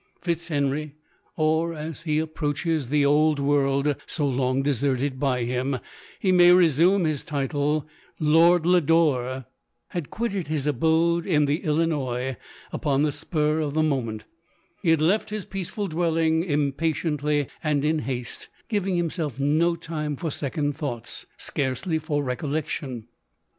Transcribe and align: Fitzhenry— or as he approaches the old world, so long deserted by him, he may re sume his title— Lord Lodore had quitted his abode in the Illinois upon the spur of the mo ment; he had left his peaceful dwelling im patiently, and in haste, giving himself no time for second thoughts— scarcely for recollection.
Fitzhenry— 0.19 0.95
or 1.37 1.75
as 1.75 2.01
he 2.01 2.17
approaches 2.17 2.89
the 2.89 3.05
old 3.05 3.37
world, 3.37 3.95
so 4.07 4.27
long 4.27 4.63
deserted 4.63 5.19
by 5.19 5.43
him, 5.43 5.77
he 6.19 6.31
may 6.31 6.51
re 6.51 6.67
sume 6.69 7.03
his 7.03 7.23
title— 7.23 7.87
Lord 8.19 8.65
Lodore 8.65 9.45
had 9.89 10.09
quitted 10.09 10.47
his 10.47 10.65
abode 10.65 11.27
in 11.27 11.45
the 11.45 11.57
Illinois 11.63 12.35
upon 12.73 13.03
the 13.03 13.11
spur 13.11 13.59
of 13.59 13.75
the 13.75 13.83
mo 13.83 14.01
ment; 14.01 14.23
he 14.81 14.89
had 14.89 15.01
left 15.03 15.29
his 15.29 15.45
peaceful 15.45 15.85
dwelling 15.85 16.43
im 16.45 16.71
patiently, 16.71 17.45
and 17.63 17.85
in 17.85 17.99
haste, 17.99 18.47
giving 18.69 18.97
himself 18.97 19.39
no 19.39 19.75
time 19.75 20.15
for 20.15 20.31
second 20.31 20.75
thoughts— 20.75 21.27
scarcely 21.37 21.99
for 21.99 22.23
recollection. 22.23 23.05